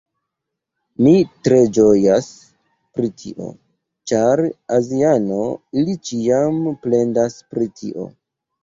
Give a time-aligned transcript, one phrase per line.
[1.07, 1.11] Mi
[1.47, 2.31] tre ĝojas
[2.97, 3.51] pri tio!
[4.13, 4.45] ĉar
[4.81, 5.41] aziano,
[5.83, 8.15] ili ĉiam plendas pri tio